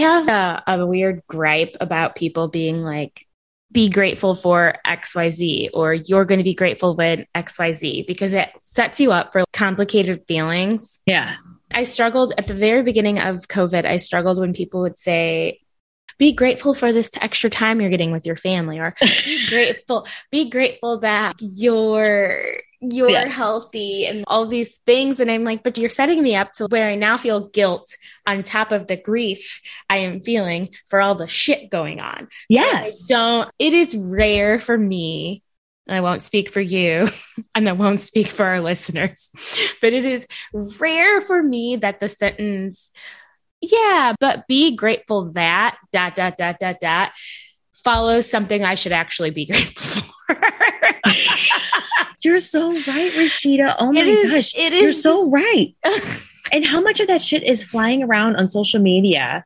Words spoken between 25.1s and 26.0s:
And I'm like, but you're